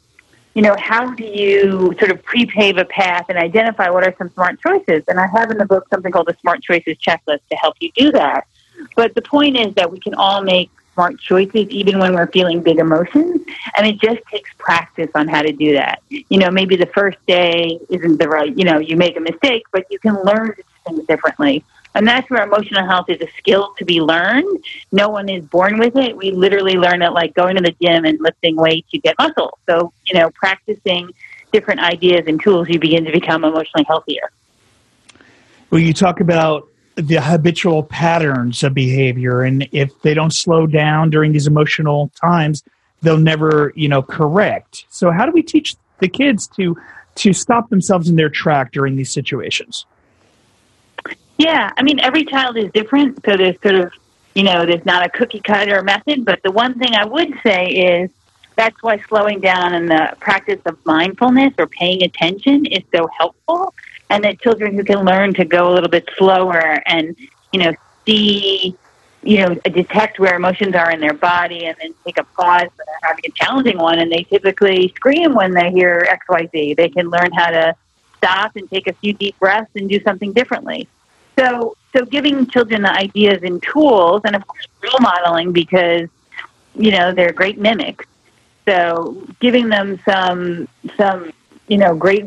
you 0.55 0.63
know, 0.63 0.75
how 0.77 1.15
do 1.15 1.23
you 1.23 1.95
sort 2.01 2.11
of 2.11 2.21
pre-pave 2.25 2.79
a 2.79 2.85
path 2.85 3.27
and 3.29 3.39
identify 3.39 3.91
what 3.91 4.03
are 4.03 4.15
some 4.19 4.29
smart 4.31 4.61
choices. 4.61 5.05
And 5.07 5.21
I 5.21 5.29
have 5.29 5.53
in 5.53 5.59
the 5.59 5.67
book 5.67 5.87
something 5.89 6.11
called 6.11 6.27
the 6.27 6.37
Smart 6.41 6.65
Choices 6.65 6.97
Checklist 6.97 7.43
to 7.49 7.55
help 7.55 7.77
you 7.79 7.93
do 7.95 8.11
that. 8.11 8.49
But 8.97 9.15
the 9.15 9.23
point 9.23 9.57
is 9.57 9.75
that 9.75 9.91
we 9.91 10.01
can 10.01 10.15
all 10.15 10.43
make 10.43 10.71
smart 10.95 11.19
choices 11.19 11.69
even 11.69 11.99
when 11.99 12.15
we're 12.15 12.29
feeling 12.29 12.63
big 12.63 12.79
emotions. 12.79 13.43
And 13.77 13.87
it 13.87 14.01
just 14.01 14.25
takes 14.31 14.51
practice 14.59 15.11
on 15.15 15.29
how 15.29 15.43
to 15.43 15.53
do 15.53 15.75
that. 15.75 16.03
You 16.09 16.39
know, 16.39 16.51
maybe 16.51 16.77
the 16.77 16.87
first 16.87 17.19
day 17.27 17.79
isn't 17.91 18.19
the 18.19 18.29
right, 18.29 18.57
you 18.57 18.65
know, 18.65 18.79
you 18.79 18.97
make 18.97 19.17
a 19.17 19.21
mistake, 19.21 19.65
but 19.73 19.85
you 19.91 19.99
can 19.99 20.15
learn 20.23 20.55
to 20.55 20.63
do 20.63 20.63
things 20.87 21.07
differently. 21.07 21.65
And 21.97 22.09
that's 22.09 22.29
where 22.29 22.43
emotional 22.43 22.85
health 22.85 23.09
is 23.09 23.21
a 23.21 23.29
skill 23.39 23.73
to 23.79 23.85
be 23.85 24.01
learned. 24.01 24.65
No 24.91 25.09
one 25.09 25.29
is 25.29 25.45
born 25.45 25.79
with 25.79 25.97
it. 25.97 26.17
We 26.17 26.33
literally 26.33 26.75
learn 26.75 27.03
it 27.03 27.11
like 27.11 27.35
going 27.35 27.55
to 27.57 27.63
the 27.63 27.75
gym 27.81 28.05
and 28.05 28.21
lifting 28.21 28.57
weights, 28.57 28.89
you 28.91 29.01
get 29.01 29.15
muscle. 29.19 29.59
So, 29.69 29.93
you 30.07 30.19
know, 30.19 30.31
practicing 30.31 31.11
different 31.53 31.81
ideas 31.81 32.25
and 32.27 32.41
tools, 32.43 32.69
you 32.69 32.81
begin 32.81 33.05
to 33.05 33.13
become 33.13 33.45
emotionally 33.45 33.85
healthier. 33.87 34.31
Well, 35.71 35.81
you 35.81 35.93
talk 35.93 36.21
about 36.21 36.69
the 36.97 37.21
habitual 37.21 37.83
patterns 37.83 38.63
of 38.63 38.73
behavior 38.75 39.43
and 39.43 39.69
if 39.73 39.91
they 40.03 40.15
don't 40.15 40.33
slow 40.33 40.67
down 40.67 41.11
during 41.11 41.33
these 41.33 41.47
emotional 41.47 42.11
times 42.21 42.63
they'll 43.03 43.19
never 43.19 43.73
you 43.75 43.89
know 43.89 44.01
correct 44.03 44.87
so 44.91 45.11
how 45.11 45.27
do 45.27 45.33
we 45.33 45.43
teach 45.43 45.77
the 45.99 46.09
kids 46.09 46.47
to 46.47 46.77
to 47.17 47.33
stop 47.33 47.69
themselves 47.71 48.09
in 48.09 48.17
their 48.17 48.29
track 48.29 48.73
during 48.73 48.97
these 48.97 49.13
situations? 49.13 49.87
Yeah, 51.39 51.73
I 51.77 51.83
mean, 51.83 52.01
every 52.01 52.25
child 52.25 52.57
is 52.57 52.71
different, 52.73 53.25
so 53.25 53.37
there's 53.37 53.61
sort 53.61 53.75
of, 53.75 53.93
you 54.35 54.43
know, 54.43 54.65
there's 54.67 54.85
not 54.85 55.05
a 55.05 55.09
cookie 55.09 55.41
cutter 55.41 55.83
method. 55.83 56.25
But 56.25 56.43
the 56.43 56.51
one 56.51 56.79
thing 56.79 56.95
I 56.95 57.05
would 57.05 57.35
say 57.43 57.67
is 57.67 58.11
that's 58.57 58.81
why 58.83 59.01
slowing 59.09 59.41
down 59.41 59.75
and 59.75 59.91
the 59.91 60.17
practice 60.21 60.61
of 60.65 60.79
mindfulness 60.85 61.55
or 61.59 61.67
paying 61.67 62.03
attention 62.05 62.67
is 62.67 62.83
so 62.95 63.09
helpful, 63.19 63.75
and 64.15 64.25
that 64.25 64.41
children 64.41 64.75
who 64.75 64.85
can 64.85 65.05
learn 65.05 65.35
to 65.35 65.45
go 65.45 65.71
a 65.71 65.73
little 65.73 65.91
bit 65.91 66.09
slower 66.17 66.81
and, 66.87 67.17
you 67.53 67.61
know, 67.61 67.75
see 68.07 68.77
you 69.25 69.39
know, 69.39 69.55
detect 69.55 70.19
where 70.19 70.37
emotions 70.37 70.75
are 70.75 70.91
in 70.91 71.01
their 71.01 71.15
body 71.15 71.65
and 71.65 71.77
then 71.81 71.95
take 72.05 72.19
a 72.19 72.25
pause 72.25 72.69
when 72.77 72.87
they're 72.87 73.11
having 73.11 73.25
a 73.27 73.31
challenging 73.31 73.79
one. 73.79 73.99
And 73.99 74.13
they 74.13 74.25
typically 74.25 74.89
scream 74.97 75.35
when 75.35 75.53
they 75.53 75.71
hear 75.71 76.07
XYZ. 76.29 76.77
They 76.77 76.89
can 76.91 77.09
learn 77.09 77.33
how 77.33 77.51
to 77.51 77.75
stop 78.19 78.55
and 78.57 78.69
take 78.71 78.87
a 78.87 78.93
few 78.93 79.15
deep 79.15 79.39
breaths 79.39 79.71
and 79.75 79.89
do 79.89 80.01
something 80.03 80.33
differently. 80.33 80.89
So, 81.39 81.77
so 81.97 82.05
giving 82.05 82.47
children 82.47 82.83
the 82.83 82.93
ideas 82.93 83.43
and 83.43 83.63
tools, 83.63 84.21
and 84.25 84.37
of 84.37 84.47
course, 84.47 84.67
role 84.83 85.01
modeling 85.01 85.53
because, 85.53 86.09
you 86.75 86.91
know, 86.91 87.13
they're 87.13 87.33
great 87.33 87.59
mimics. 87.59 88.05
So 88.67 89.27
giving 89.41 89.69
them 89.69 89.99
some, 90.05 90.69
some, 90.97 91.33
you 91.67 91.79
know, 91.79 91.95
great 91.95 92.27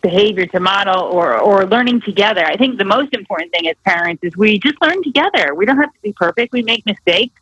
behavior 0.00 0.46
to 0.46 0.60
model 0.60 1.02
or, 1.02 1.38
or 1.38 1.66
learning 1.66 2.00
together. 2.00 2.44
I 2.44 2.56
think 2.56 2.78
the 2.78 2.84
most 2.84 3.12
important 3.14 3.52
thing 3.52 3.68
as 3.68 3.76
parents 3.84 4.22
is 4.24 4.36
we 4.36 4.58
just 4.58 4.80
learn 4.80 5.02
together. 5.02 5.54
We 5.54 5.66
don't 5.66 5.76
have 5.76 5.92
to 5.92 6.02
be 6.02 6.12
perfect. 6.12 6.52
We 6.52 6.62
make 6.62 6.84
mistakes, 6.86 7.40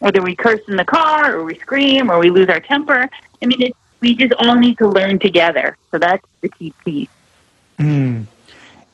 whether 0.00 0.20
we 0.20 0.34
curse 0.34 0.60
in 0.68 0.76
the 0.76 0.84
car 0.84 1.36
or 1.36 1.44
we 1.44 1.56
scream 1.58 2.10
or 2.10 2.18
we 2.18 2.30
lose 2.30 2.48
our 2.48 2.60
temper. 2.60 3.08
I 3.42 3.46
mean, 3.46 3.62
it, 3.62 3.76
we 4.00 4.14
just 4.14 4.32
all 4.34 4.56
need 4.56 4.78
to 4.78 4.88
learn 4.88 5.18
together. 5.18 5.76
So 5.90 5.98
that's 5.98 6.26
the 6.40 6.48
key 6.48 6.74
piece. 6.84 7.08
Mm. 7.78 8.26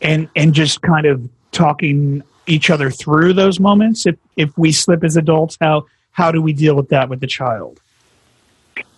And 0.02 0.28
and 0.36 0.52
just 0.52 0.82
kind 0.82 1.06
of 1.06 1.28
talking 1.52 2.22
each 2.46 2.70
other 2.70 2.90
through 2.90 3.32
those 3.32 3.58
moments. 3.58 4.06
If 4.06 4.16
if 4.36 4.56
we 4.58 4.72
slip 4.72 5.02
as 5.02 5.16
adults, 5.16 5.56
how 5.60 5.86
how 6.12 6.30
do 6.30 6.42
we 6.42 6.52
deal 6.52 6.74
with 6.74 6.90
that 6.90 7.08
with 7.08 7.20
the 7.20 7.26
child? 7.26 7.80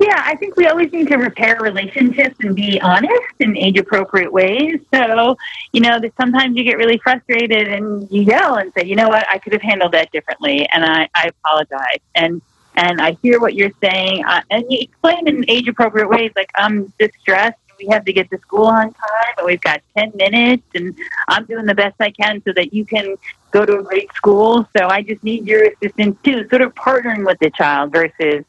Yeah, 0.01 0.23
I 0.25 0.37
think 0.37 0.57
we 0.57 0.67
always 0.67 0.93
need 0.93 1.09
to 1.09 1.17
repair 1.17 1.59
relationships 1.61 2.37
and 2.41 2.55
be 2.55 2.81
honest 2.81 3.13
in 3.41 3.57
age 3.57 3.79
appropriate 3.79 4.33
ways. 4.33 4.81
So, 4.93 5.37
you 5.73 5.81
know, 5.81 6.01
sometimes 6.21 6.57
you 6.57 6.65
get 6.65 6.79
really 6.79 6.99
frustrated 6.99 7.69
and 7.69 8.11
you 8.11 8.23
yell 8.23 8.57
and 8.57 8.73
say, 8.75 8.85
you 8.85 8.97
know 8.97 9.09
what, 9.09 9.27
I 9.29 9.39
could 9.39 9.53
have 9.53 9.63
handled 9.63 9.93
that 9.93 10.11
differently, 10.13 10.69
and 10.73 10.85
I, 10.85 11.09
I 11.15 11.29
apologize. 11.29 12.01
And 12.15 12.43
and 12.75 13.01
I 13.01 13.13
hear 13.23 13.41
what 13.41 13.55
you're 13.55 13.73
saying, 13.81 14.25
uh, 14.25 14.41
and 14.51 14.65
you 14.69 14.79
explain 14.81 15.27
in 15.27 15.45
age 15.51 15.67
appropriate 15.67 16.09
ways, 16.09 16.31
like 16.37 16.51
I'm 16.55 16.93
distressed. 16.99 17.59
We 17.81 17.87
have 17.89 18.05
to 18.05 18.13
get 18.13 18.31
to 18.31 18.39
school 18.39 18.67
on 18.67 18.93
time, 18.93 19.35
and 19.37 19.47
we've 19.47 19.61
got 19.61 19.81
ten 19.97 20.13
minutes, 20.15 20.65
and 20.75 20.97
I'm 21.29 21.45
doing 21.45 21.67
the 21.67 21.75
best 21.75 21.97
I 22.01 22.11
can 22.11 22.43
so 22.45 22.53
that 22.55 22.73
you 22.73 22.85
can 22.85 23.17
go 23.51 23.67
to 23.67 23.79
a 23.79 23.83
great 23.83 24.13
school. 24.13 24.69
So 24.77 24.89
I 24.89 25.03
just 25.03 25.25
need 25.25 25.47
your 25.47 25.65
assistance 25.65 26.19
too. 26.23 26.49
Sort 26.49 26.63
of 26.63 26.75
partnering 26.75 27.27
with 27.27 27.39
the 27.41 27.51
child 27.51 27.93
versus 27.93 28.45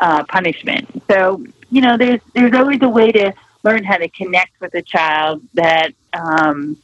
uh, 0.00 0.24
punishment. 0.24 0.88
So 1.10 1.44
you 1.70 1.80
know, 1.80 1.96
there's 1.96 2.20
there's 2.34 2.54
always 2.54 2.80
a 2.82 2.88
way 2.88 3.12
to 3.12 3.32
learn 3.62 3.84
how 3.84 3.96
to 3.96 4.08
connect 4.08 4.60
with 4.60 4.74
a 4.74 4.82
child 4.82 5.42
that 5.54 5.92
um, 6.12 6.76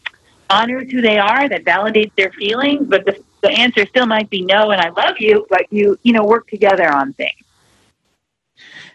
honors 0.49 0.91
who 0.91 1.01
they 1.01 1.19
are, 1.19 1.49
that 1.49 1.65
validates 1.65 2.13
their 2.17 2.33
feelings, 2.33 2.89
but 2.89 3.05
the, 3.05 3.23
the 3.43 3.51
answer 3.51 3.87
still 3.87 4.07
might 4.07 4.31
be 4.31 4.43
no, 4.43 4.71
and 4.71 4.81
I 4.81 4.89
love 4.91 5.17
you, 5.19 5.47
but 5.49 5.67
you 5.71 5.99
you 6.03 6.13
know 6.13 6.25
work 6.25 6.49
together 6.49 6.93
on 6.93 7.13
things. 7.13 7.33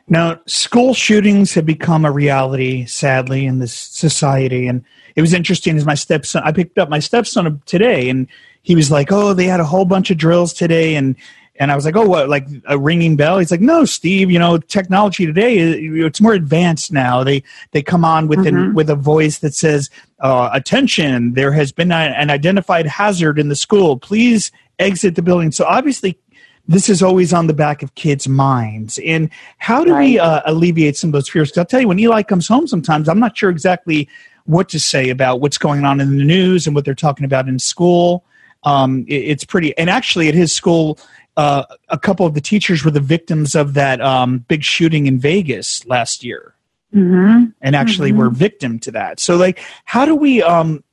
Now, 0.08 0.40
school 0.46 0.94
shootings 0.94 1.54
have 1.56 1.66
become 1.66 2.06
a 2.06 2.12
reality, 2.12 2.86
sadly, 2.86 3.46
in 3.46 3.58
this 3.58 3.74
society. 3.74 4.68
And 4.68 4.86
it 5.16 5.22
was 5.22 5.34
interesting 5.34 5.76
as 5.78 5.86
my 5.86 5.96
stepson, 5.96 6.44
I 6.46 6.52
picked 6.52 6.78
up 6.78 6.90
my 6.90 7.00
stepson 7.00 7.62
today, 7.66 8.10
and 8.10 8.28
he 8.62 8.76
was 8.76 8.92
like, 8.92 9.12
"Oh, 9.12 9.34
they 9.34 9.46
had 9.46 9.60
a 9.60 9.66
whole 9.66 9.86
bunch 9.86 10.12
of 10.12 10.18
drills 10.18 10.54
today, 10.54 10.96
and 10.96 11.16
and 11.58 11.72
I 11.72 11.76
was 11.76 11.86
like, 11.86 11.96
oh, 11.96 12.06
what, 12.06 12.28
like 12.28 12.48
a 12.66 12.78
ringing 12.78 13.16
bell? 13.16 13.40
He's 13.40 13.52
like, 13.52 13.62
no, 13.62 13.86
Steve, 13.86 14.30
you 14.30 14.40
know, 14.40 14.58
technology 14.58 15.26
today, 15.26 15.56
it's 15.58 16.20
more 16.20 16.34
advanced 16.34 16.92
now. 16.92 17.24
They, 17.24 17.44
they 17.72 17.82
come 17.82 18.04
on 18.04 18.28
with, 18.28 18.40
mm-hmm. 18.40 18.58
an, 18.58 18.74
with 18.74 18.90
a 18.90 18.96
voice 18.96 19.40
that 19.40 19.54
says, 19.54 19.90
uh, 20.20 20.50
attention, 20.52 21.34
there 21.34 21.54
has 21.54 21.72
been 21.72 21.92
an 21.92 22.30
identified 22.30 22.86
hazard 22.86 23.40
in 23.40 23.50
the 23.50 23.56
school. 23.56 23.98
Please 23.98 24.52
exit 24.80 25.16
the 25.16 25.22
building. 25.22 25.52
So 25.52 25.66
obviously, 25.66 26.20
this 26.68 26.90
is 26.90 27.04
always 27.04 27.32
on 27.32 27.48
the 27.48 27.54
back 27.54 27.84
of 27.84 27.94
kids' 27.96 28.28
minds. 28.28 29.00
And 29.06 29.30
how 29.58 29.84
do 29.84 29.94
right. 29.94 30.00
we 30.00 30.20
uh, 30.20 30.42
alleviate 30.46 30.98
some 30.98 31.10
of 31.10 31.14
those 31.14 31.30
fears? 31.30 31.50
Because 31.50 31.60
I'll 31.60 31.66
tell 31.66 31.82
you, 31.82 31.88
when 31.88 32.00
Eli 32.00 32.24
comes 32.24 32.48
home 32.48 32.68
sometimes, 32.68 33.08
I'm 33.08 33.20
not 33.20 33.38
sure 33.38 33.50
exactly 33.50 34.10
what 34.46 34.68
to 34.70 34.80
say 34.80 35.10
about 35.10 35.42
what's 35.42 35.58
going 35.58 35.86
on 35.86 36.02
in 36.02 36.18
the 36.18 36.24
news 36.24 36.66
and 36.66 36.76
what 36.76 36.84
they're 36.84 36.96
talking 36.96 37.24
about 37.26 37.48
in 37.48 37.60
school. 37.60 38.26
Um, 38.64 39.06
it, 39.08 39.14
it's 39.14 39.46
pretty, 39.46 39.78
and 39.78 39.90
actually 39.90 40.28
at 40.28 40.34
his 40.34 40.54
school, 40.54 40.98
uh, 41.38 41.66
a 41.90 41.98
couple 41.98 42.26
of 42.26 42.34
the 42.34 42.42
teachers 42.42 42.84
were 42.84 42.92
the 42.92 43.00
victims 43.00 43.56
of 43.56 43.74
that 43.74 44.02
um, 44.02 44.40
big 44.40 44.64
shooting 44.64 45.08
in 45.08 45.20
Vegas 45.20 45.86
last 45.86 46.24
year, 46.24 46.56
mm-hmm. 46.94 47.46
and 47.62 47.76
actually 47.76 48.10
mm-hmm. 48.10 48.20
were 48.20 48.30
victim 48.30 48.80
to 48.80 48.92
that. 48.92 49.20
So, 49.20 49.36
like, 49.36 49.60
how 49.84 50.06
do 50.06 50.16
we 50.16 50.42
um, 50.42 50.84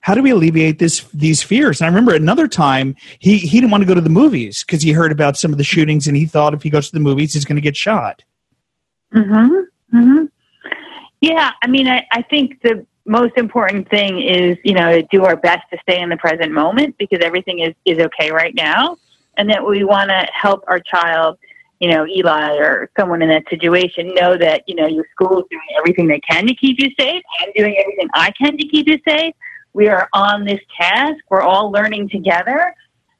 how 0.00 0.14
do 0.14 0.22
we 0.22 0.30
alleviate 0.30 0.78
this 0.78 1.02
these 1.14 1.42
fears? 1.42 1.80
And 1.80 1.86
I 1.86 1.88
remember 1.88 2.14
another 2.14 2.48
time 2.48 2.96
he 3.18 3.38
he 3.38 3.60
didn't 3.60 3.70
want 3.70 3.82
to 3.82 3.86
go 3.86 3.94
to 3.94 4.00
the 4.00 4.10
movies 4.10 4.64
because 4.64 4.82
he 4.82 4.92
heard 4.92 5.12
about 5.12 5.36
some 5.36 5.52
of 5.52 5.58
the 5.58 5.64
shootings, 5.64 6.08
and 6.08 6.16
he 6.16 6.26
thought 6.26 6.54
if 6.54 6.62
he 6.62 6.70
goes 6.70 6.88
to 6.88 6.92
the 6.92 7.00
movies, 7.00 7.34
he's 7.34 7.44
going 7.44 7.56
to 7.56 7.62
get 7.62 7.76
shot. 7.76 8.22
Hmm. 9.12 9.60
Hmm. 9.92 10.24
Yeah. 11.20 11.52
I 11.62 11.66
mean, 11.68 11.88
I, 11.88 12.04
I 12.12 12.22
think 12.22 12.60
the 12.62 12.84
most 13.06 13.36
important 13.36 13.88
thing 13.88 14.20
is 14.20 14.56
you 14.64 14.74
know 14.74 15.00
to 15.00 15.06
do 15.10 15.24
our 15.24 15.36
best 15.36 15.62
to 15.70 15.78
stay 15.82 16.00
in 16.00 16.08
the 16.08 16.16
present 16.16 16.52
moment 16.52 16.96
because 16.98 17.20
everything 17.22 17.60
is 17.60 17.74
is 17.84 17.98
okay 17.98 18.30
right 18.30 18.54
now 18.54 18.96
and 19.36 19.48
that 19.50 19.66
we 19.66 19.84
want 19.84 20.10
to 20.10 20.26
help 20.32 20.64
our 20.68 20.80
child, 20.80 21.38
you 21.80 21.90
know, 21.90 22.06
Eli 22.06 22.56
or 22.56 22.90
someone 22.98 23.22
in 23.22 23.28
that 23.28 23.44
situation 23.50 24.14
know 24.14 24.36
that, 24.36 24.62
you 24.66 24.74
know, 24.74 24.86
your 24.86 25.06
school 25.10 25.38
is 25.38 25.44
doing 25.50 25.68
everything 25.78 26.06
they 26.06 26.20
can 26.20 26.46
to 26.46 26.54
keep 26.54 26.78
you 26.80 26.90
safe. 26.98 27.22
I'm 27.40 27.52
doing 27.54 27.76
everything 27.78 28.08
I 28.14 28.30
can 28.32 28.56
to 28.56 28.68
keep 28.68 28.88
you 28.88 28.98
safe. 29.06 29.34
We 29.72 29.88
are 29.88 30.08
on 30.12 30.44
this 30.44 30.60
task. 30.80 31.16
We're 31.30 31.42
all 31.42 31.70
learning 31.70 32.08
together. 32.08 32.74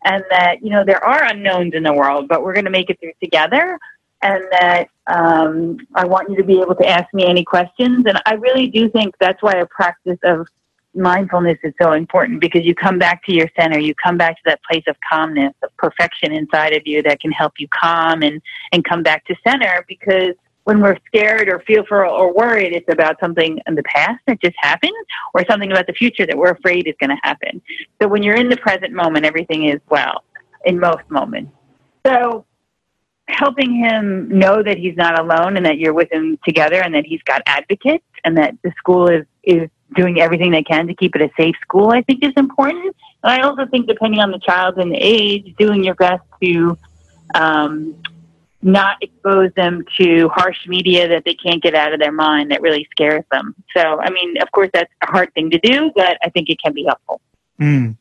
And 0.04 0.22
that, 0.30 0.62
you 0.62 0.70
know, 0.70 0.84
there 0.84 1.02
are 1.04 1.24
unknowns 1.24 1.74
in 1.74 1.82
the 1.82 1.92
world, 1.92 2.28
but 2.28 2.42
we're 2.42 2.52
going 2.52 2.66
to 2.66 2.70
make 2.70 2.90
it 2.90 3.00
through 3.00 3.12
together. 3.22 3.78
And 4.22 4.44
that 4.52 4.88
um, 5.06 5.78
I 5.94 6.04
want 6.04 6.30
you 6.30 6.36
to 6.36 6.44
be 6.44 6.60
able 6.60 6.74
to 6.76 6.88
ask 6.88 7.12
me 7.12 7.26
any 7.26 7.44
questions. 7.44 8.04
And 8.06 8.20
I 8.24 8.34
really 8.34 8.68
do 8.68 8.88
think 8.88 9.14
that's 9.18 9.42
why 9.42 9.52
a 9.54 9.66
practice 9.66 10.18
of 10.22 10.46
mindfulness 10.94 11.58
is 11.62 11.72
so 11.80 11.92
important 11.92 12.40
because 12.40 12.64
you 12.64 12.74
come 12.74 12.98
back 12.98 13.24
to 13.24 13.32
your 13.32 13.48
center, 13.58 13.78
you 13.78 13.94
come 13.94 14.16
back 14.16 14.36
to 14.36 14.42
that 14.46 14.60
place 14.70 14.84
of 14.86 14.96
calmness, 15.08 15.52
of 15.62 15.76
perfection 15.76 16.32
inside 16.32 16.72
of 16.72 16.82
you 16.86 17.02
that 17.02 17.20
can 17.20 17.32
help 17.32 17.54
you 17.58 17.68
calm 17.68 18.22
and, 18.22 18.40
and 18.72 18.84
come 18.84 19.02
back 19.02 19.24
to 19.26 19.34
center 19.46 19.84
because 19.88 20.34
when 20.64 20.80
we're 20.80 20.96
scared 21.06 21.48
or 21.48 21.60
fearful 21.66 21.98
or 21.98 22.32
worried, 22.32 22.72
it's 22.72 22.90
about 22.90 23.20
something 23.20 23.60
in 23.66 23.74
the 23.74 23.82
past 23.82 24.20
that 24.26 24.40
just 24.40 24.56
happened 24.58 24.92
or 25.34 25.44
something 25.48 25.70
about 25.70 25.86
the 25.86 25.92
future 25.92 26.26
that 26.26 26.36
we're 26.36 26.52
afraid 26.52 26.86
is 26.86 26.94
going 26.98 27.10
to 27.10 27.20
happen. 27.22 27.60
So 28.00 28.08
when 28.08 28.22
you're 28.22 28.36
in 28.36 28.48
the 28.48 28.56
present 28.56 28.92
moment, 28.92 29.26
everything 29.26 29.68
is 29.68 29.80
well 29.90 30.24
in 30.64 30.80
most 30.80 31.08
moments. 31.10 31.52
So 32.06 32.46
helping 33.28 33.74
him 33.74 34.28
know 34.28 34.62
that 34.62 34.78
he's 34.78 34.96
not 34.96 35.18
alone 35.18 35.56
and 35.56 35.64
that 35.66 35.78
you're 35.78 35.94
with 35.94 36.10
him 36.12 36.38
together 36.44 36.82
and 36.82 36.94
that 36.94 37.04
he's 37.06 37.22
got 37.22 37.42
advocates 37.46 38.04
and 38.24 38.36
that 38.38 38.54
the 38.62 38.72
school 38.78 39.08
is, 39.08 39.24
is 39.42 39.68
doing 39.94 40.20
everything 40.20 40.50
they 40.50 40.62
can 40.62 40.86
to 40.86 40.94
keep 40.94 41.14
it 41.16 41.22
a 41.22 41.30
safe 41.36 41.56
school, 41.60 41.90
I 41.90 42.02
think 42.02 42.22
is 42.22 42.32
important. 42.36 42.96
And 43.22 43.32
I 43.32 43.40
also 43.40 43.66
think, 43.66 43.86
depending 43.86 44.20
on 44.20 44.30
the 44.30 44.38
child 44.38 44.78
and 44.78 44.92
the 44.92 44.98
age, 44.98 45.54
doing 45.58 45.82
your 45.82 45.94
best 45.94 46.22
to 46.42 46.78
um, 47.34 47.94
not 48.62 48.96
expose 49.02 49.52
them 49.54 49.84
to 49.98 50.28
harsh 50.30 50.66
media 50.66 51.06
that 51.08 51.24
they 51.24 51.34
can't 51.34 51.62
get 51.62 51.74
out 51.74 51.92
of 51.92 52.00
their 52.00 52.12
mind 52.12 52.50
that 52.50 52.62
really 52.62 52.86
scares 52.90 53.24
them. 53.30 53.54
So, 53.76 54.00
I 54.00 54.10
mean, 54.10 54.40
of 54.40 54.50
course, 54.52 54.70
that's 54.72 54.92
a 55.02 55.10
hard 55.10 55.32
thing 55.34 55.50
to 55.50 55.58
do, 55.58 55.92
but 55.94 56.18
I 56.22 56.30
think 56.30 56.48
it 56.48 56.58
can 56.62 56.72
be 56.72 56.84
helpful. 56.84 57.20
Mm. 57.60 57.96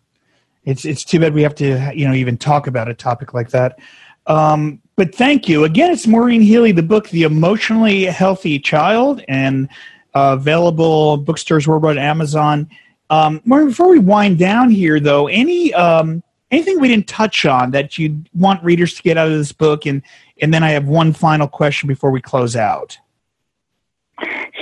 It's 0.65 0.85
it's 0.85 1.03
too 1.03 1.19
bad 1.19 1.33
we 1.33 1.41
have 1.41 1.55
to 1.55 1.91
you 1.93 2.07
know 2.07 2.13
even 2.13 2.37
talk 2.37 2.67
about 2.67 2.89
a 2.89 2.93
topic 2.93 3.33
like 3.33 3.49
that. 3.49 3.79
Um, 4.27 4.81
but 4.95 5.13
thank 5.13 5.49
you 5.49 5.65
again. 5.65 5.91
It's 5.91 6.07
Maureen 6.07 6.41
Healy, 6.41 6.71
the 6.71 6.83
book, 6.83 7.09
"The 7.09 7.23
Emotionally 7.23 8.05
Healthy 8.05 8.59
Child," 8.59 9.23
and 9.27 9.67
uh, 10.13 10.35
available 10.39 11.17
bookstores 11.17 11.67
worldwide, 11.67 11.97
Amazon. 11.97 12.69
Um, 13.09 13.41
before 13.47 13.89
we 13.89 13.99
wind 13.99 14.39
down 14.39 14.69
here, 14.69 14.99
though, 14.99 15.27
any 15.27 15.73
um, 15.73 16.23
anything 16.51 16.79
we 16.79 16.87
didn't 16.87 17.07
touch 17.07 17.45
on 17.45 17.71
that 17.71 17.97
you 17.97 18.23
want 18.33 18.63
readers 18.63 18.93
to 18.95 19.03
get 19.03 19.17
out 19.17 19.27
of 19.27 19.37
this 19.37 19.51
book, 19.51 19.85
and 19.85 20.01
and 20.41 20.53
then 20.53 20.63
I 20.63 20.69
have 20.71 20.87
one 20.87 21.13
final 21.13 21.47
question 21.47 21.87
before 21.87 22.11
we 22.11 22.21
close 22.21 22.55
out. 22.55 22.97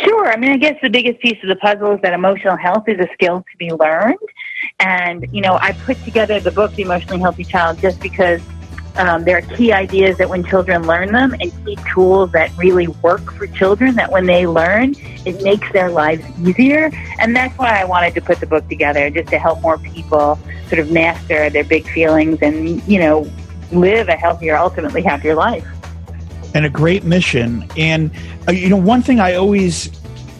Sure. 0.03 0.31
I 0.31 0.37
mean, 0.37 0.51
I 0.51 0.57
guess 0.57 0.77
the 0.81 0.89
biggest 0.89 1.19
piece 1.19 1.37
of 1.43 1.49
the 1.49 1.55
puzzle 1.57 1.93
is 1.93 2.01
that 2.01 2.13
emotional 2.13 2.55
health 2.55 2.85
is 2.87 2.99
a 2.99 3.07
skill 3.13 3.39
to 3.39 3.57
be 3.57 3.71
learned. 3.71 4.17
And, 4.79 5.27
you 5.31 5.41
know, 5.41 5.57
I 5.61 5.73
put 5.73 6.01
together 6.03 6.39
the 6.39 6.51
book, 6.51 6.73
The 6.75 6.83
Emotionally 6.83 7.19
Healthy 7.19 7.43
Child, 7.43 7.79
just 7.79 7.99
because 7.99 8.41
um, 8.97 9.23
there 9.23 9.37
are 9.37 9.41
key 9.41 9.71
ideas 9.71 10.17
that 10.17 10.29
when 10.29 10.43
children 10.43 10.85
learn 10.85 11.11
them 11.11 11.33
and 11.39 11.51
key 11.65 11.77
tools 11.93 12.31
that 12.33 12.55
really 12.57 12.87
work 12.87 13.33
for 13.33 13.47
children 13.47 13.95
that 13.95 14.11
when 14.11 14.25
they 14.25 14.45
learn, 14.45 14.95
it 15.25 15.41
makes 15.43 15.71
their 15.71 15.89
lives 15.89 16.23
easier. 16.45 16.91
And 17.19 17.35
that's 17.35 17.57
why 17.57 17.79
I 17.79 17.85
wanted 17.85 18.13
to 18.15 18.21
put 18.21 18.39
the 18.39 18.47
book 18.47 18.67
together, 18.67 19.09
just 19.09 19.29
to 19.29 19.39
help 19.39 19.61
more 19.61 19.77
people 19.77 20.37
sort 20.67 20.79
of 20.79 20.91
master 20.91 21.49
their 21.49 21.63
big 21.63 21.87
feelings 21.89 22.39
and, 22.41 22.85
you 22.87 22.99
know, 22.99 23.29
live 23.71 24.09
a 24.09 24.15
healthier, 24.15 24.57
ultimately 24.57 25.01
happier 25.01 25.35
life. 25.35 25.65
And 26.53 26.65
a 26.65 26.69
great 26.69 27.05
mission. 27.05 27.65
And, 27.77 28.11
uh, 28.47 28.51
you 28.51 28.67
know, 28.69 28.77
one 28.77 29.01
thing 29.01 29.21
I 29.21 29.35
always 29.35 29.89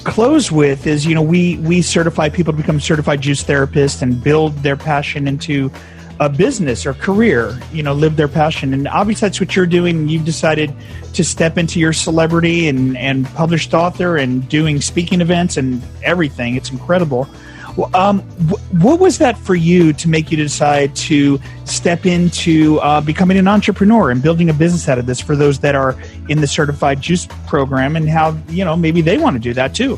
close 0.04 0.52
with 0.52 0.88
is, 0.88 1.06
you 1.06 1.16
know, 1.16 1.22
we, 1.22 1.58
we 1.60 1.82
certify 1.82 2.28
people 2.28 2.52
to 2.52 2.58
become 2.58 2.80
certified 2.80 3.22
juice 3.22 3.44
therapists 3.44 4.02
and 4.02 4.22
build 4.22 4.58
their 4.58 4.76
passion 4.76 5.28
into 5.28 5.72
a 6.22 6.30
business 6.30 6.86
or 6.86 6.94
career, 6.94 7.60
you 7.74 7.82
know, 7.82 7.94
live 7.94 8.16
their 8.16 8.28
passion. 8.28 8.76
And 8.76 8.88
obviously 8.88 9.28
that's 9.28 9.40
what 9.40 9.56
you're 9.56 9.66
doing. 9.66 10.08
You've 10.08 10.24
decided 10.24 10.72
to 11.14 11.24
step 11.24 11.58
into 11.58 11.80
your 11.80 11.94
celebrity 11.94 12.68
and, 12.68 12.96
and 12.96 13.26
published 13.34 13.74
author 13.74 14.18
and 14.18 14.48
doing 14.48 14.82
speaking 14.82 15.20
events 15.20 15.58
and 15.58 15.82
everything. 16.04 16.56
It's 16.56 16.70
incredible. 16.70 17.28
Um, 17.96 18.20
what 18.84 19.00
was 19.00 19.18
that 19.18 19.36
for 19.36 19.56
you 19.56 19.94
to 19.94 20.08
make 20.08 20.30
you 20.30 20.38
decide 20.38 20.96
to 20.98 21.40
step 21.66 22.06
into 22.06 22.80
uh, 22.82 23.02
becoming 23.02 23.40
an 23.40 23.48
entrepreneur 23.48 24.12
and 24.12 24.22
building 24.22 24.52
a 24.52 24.54
business 24.54 24.88
out 24.88 25.00
of 25.00 25.08
this 25.08 25.20
for 25.20 25.36
those 25.36 25.58
that 25.60 25.74
are 25.74 25.96
in 26.30 26.40
the 26.40 26.48
certified 26.48 27.02
juice 27.02 27.28
program 27.48 27.96
and 27.96 28.08
how, 28.08 28.38
you 28.48 28.64
know, 28.64 28.76
maybe 28.76 29.02
they 29.02 29.18
want 29.18 29.34
to 29.34 29.40
do 29.40 29.56
that 29.56 29.74
too? 29.74 29.98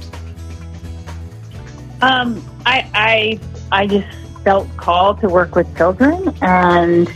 Um, 2.01 2.41
I, 2.65 2.89
I, 2.93 3.39
I 3.73 3.87
just 3.87 4.22
felt 4.43 4.67
called 4.77 5.19
to 5.21 5.29
work 5.29 5.55
with 5.55 5.75
children. 5.77 6.35
And 6.41 7.09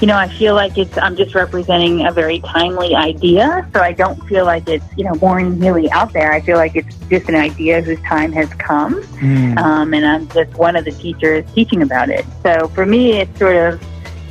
you 0.00 0.06
know 0.06 0.16
i 0.16 0.28
feel 0.28 0.54
like 0.54 0.78
it's 0.78 0.96
i'm 0.98 1.16
just 1.16 1.34
representing 1.34 2.06
a 2.06 2.12
very 2.12 2.40
timely 2.40 2.94
idea. 2.94 3.68
So 3.72 3.80
i 3.80 3.92
don't 3.92 4.20
feel 4.28 4.44
like 4.44 4.68
it's 4.68 4.84
you 4.96 5.04
know 5.04 5.14
Maureen 5.16 5.60
Healy 5.60 5.90
out 5.90 6.12
there. 6.12 6.32
I 6.32 6.40
feel 6.40 6.56
like 6.56 6.76
it's 6.76 6.94
just 7.10 7.28
an 7.28 7.34
idea 7.34 7.82
whose 7.82 8.00
time 8.02 8.32
has 8.32 8.48
come. 8.54 9.02
Mm. 9.18 9.58
um, 9.58 9.94
and 9.94 10.06
i'm 10.06 10.28
just 10.28 10.54
one 10.54 10.76
of 10.76 10.84
the 10.84 10.92
teachers 10.92 11.44
teaching 11.52 11.82
about 11.82 12.08
it. 12.10 12.24
So 12.42 12.68
for 12.68 12.86
me 12.86 13.20
it's 13.20 13.38
sort 13.38 13.56
of 13.56 13.82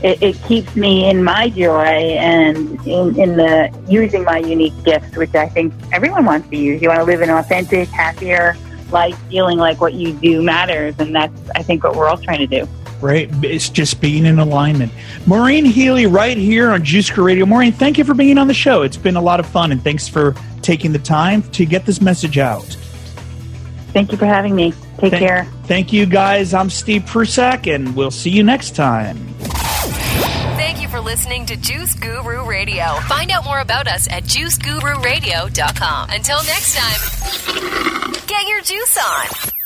it, 0.04 0.22
it 0.22 0.42
keeps 0.44 0.76
me 0.76 1.10
in 1.10 1.24
my 1.24 1.50
joy 1.50 1.84
and 1.84 2.80
in, 2.86 3.20
in 3.20 3.36
the 3.36 3.76
using 3.90 4.24
my 4.24 4.38
unique 4.38 4.84
gifts 4.84 5.18
which 5.18 5.34
i 5.34 5.50
think 5.50 5.74
everyone 5.92 6.24
wants 6.24 6.48
to 6.50 6.56
use. 6.56 6.82
You 6.82 6.90
want 6.90 7.02
to 7.02 7.06
live 7.06 7.22
an 7.22 7.30
authentic 7.30 7.90
happier 7.90 8.56
life 8.92 9.18
feeling 9.30 9.58
like 9.58 9.82
what 9.82 9.94
you 9.94 10.14
do 10.14 10.42
matters. 10.42 10.96
And 11.00 11.16
that's, 11.16 11.50
I 11.56 11.64
think, 11.64 11.84
what 11.84 11.96
we're 11.96 12.08
all 12.08 12.18
trying 12.18 12.40
to 12.40 12.48
do. 12.48 12.68
Right. 13.02 13.30
It's 13.44 13.70
just 13.70 14.02
being 14.02 14.26
in 14.26 14.40
alignment. 14.40 14.92
Maureen 15.28 15.66
Healy, 15.66 16.08
right 16.08 16.36
here 16.38 16.72
on 16.72 16.84
Juice 16.84 17.10
Guru 17.10 17.28
Radio. 17.28 17.46
Maureen, 17.46 17.72
thank 17.72 17.98
you 17.98 18.04
for 18.04 18.16
being 18.16 18.38
on 18.38 18.48
the 18.48 18.56
show. 18.56 18.82
It's 18.82 18.98
been 18.98 19.16
a 19.16 19.22
lot 19.22 19.40
of 19.40 19.46
fun, 19.46 19.72
and 19.72 19.84
thanks 19.84 20.08
for 20.08 20.34
taking 20.64 20.92
the 20.92 21.00
time 21.00 21.44
to 21.52 21.66
get 21.66 21.86
this 21.86 22.02
message 22.02 22.40
out. 22.40 22.66
Thank 23.94 24.12
you 24.12 24.18
for 24.18 24.26
having 24.26 24.56
me. 24.56 24.74
Take 24.98 25.12
Th- 25.12 25.22
care. 25.22 25.46
Thank 25.66 25.94
you, 25.94 26.08
guys. 26.08 26.56
I'm 26.56 26.72
Steve 26.72 27.06
Prussack, 27.06 27.68
and 27.68 27.96
we'll 27.96 28.10
see 28.10 28.32
you 28.32 28.42
next 28.42 28.76
time. 28.76 29.18
You 30.88 30.92
for 30.92 31.00
listening 31.02 31.46
to 31.48 31.58
Juice 31.58 31.94
Guru 31.96 32.46
Radio. 32.46 32.86
Find 33.08 33.32
out 33.32 33.44
more 33.46 33.60
about 33.60 33.88
us 33.88 34.08
at 34.10 34.24
juicegururadio.com. 34.24 36.10
Until 36.10 36.38
next 36.44 36.76
time. 36.76 38.12
Get 38.28 38.48
your 38.48 38.62
juice 38.62 38.98
on. 38.98 39.57